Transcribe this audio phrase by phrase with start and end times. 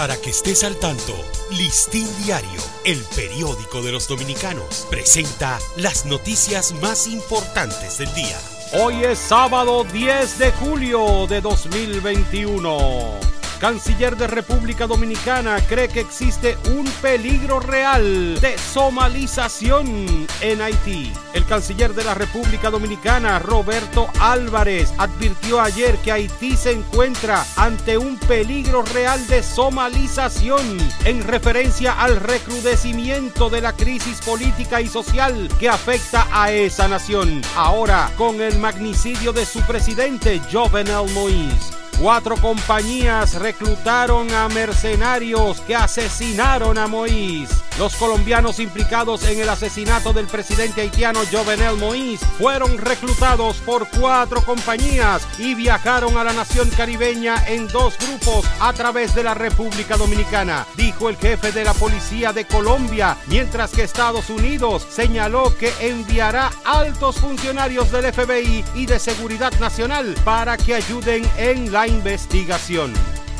[0.00, 1.14] Para que estés al tanto,
[1.50, 8.38] Listín Diario, el periódico de los dominicanos, presenta las noticias más importantes del día.
[8.80, 13.29] Hoy es sábado 10 de julio de 2021.
[13.60, 21.12] Canciller de República Dominicana cree que existe un peligro real de somalización en Haití.
[21.34, 27.98] El canciller de la República Dominicana, Roberto Álvarez, advirtió ayer que Haití se encuentra ante
[27.98, 35.50] un peligro real de somalización en referencia al recrudecimiento de la crisis política y social
[35.60, 37.42] que afecta a esa nación.
[37.54, 41.79] Ahora, con el magnicidio de su presidente, Jovenel Moïse.
[41.98, 47.54] Cuatro compañías reclutaron a mercenarios que asesinaron a Moïse.
[47.78, 54.42] Los colombianos implicados en el asesinato del presidente haitiano Jovenel Moïse fueron reclutados por cuatro
[54.42, 59.96] compañías y viajaron a la nación caribeña en dos grupos a través de la República
[59.96, 65.72] Dominicana, dijo el jefe de la policía de Colombia, mientras que Estados Unidos señaló que
[65.80, 72.92] enviará altos funcionarios del FBI y de Seguridad Nacional para que ayuden en la investigación.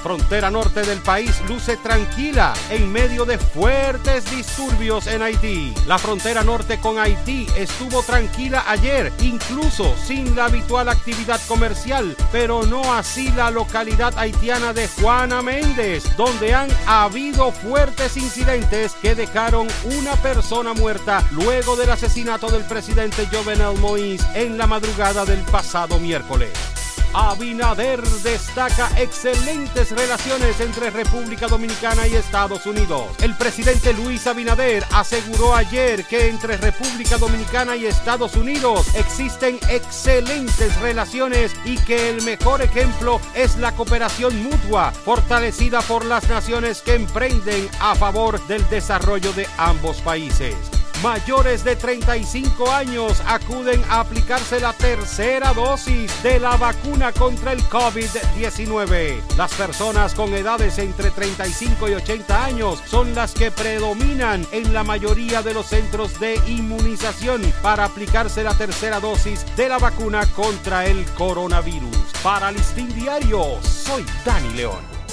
[0.02, 5.74] Frontera norte del país luce tranquila en medio de fuertes disturbios en Haití.
[5.86, 12.64] La frontera norte con Haití estuvo tranquila ayer, incluso sin la habitual actividad comercial, pero
[12.64, 19.68] no así la localidad haitiana de Juana Méndez, donde han habido fuertes incidentes que dejaron
[19.98, 25.98] una persona muerta luego del asesinato del presidente Jovenel Moïse en la madrugada del pasado
[25.98, 26.79] miércoles.
[27.12, 33.06] Abinader destaca excelentes relaciones entre República Dominicana y Estados Unidos.
[33.20, 40.78] El presidente Luis Abinader aseguró ayer que entre República Dominicana y Estados Unidos existen excelentes
[40.80, 46.94] relaciones y que el mejor ejemplo es la cooperación mutua fortalecida por las naciones que
[46.94, 50.54] emprenden a favor del desarrollo de ambos países
[51.02, 57.62] mayores de 35 años acuden a aplicarse la tercera dosis de la vacuna contra el
[57.64, 59.20] COVID-19.
[59.36, 64.84] Las personas con edades entre 35 y 80 años son las que predominan en la
[64.84, 70.86] mayoría de los centros de inmunización para aplicarse la tercera dosis de la vacuna contra
[70.86, 71.96] el coronavirus.
[72.22, 74.99] Para Listín Diario, soy Dani León.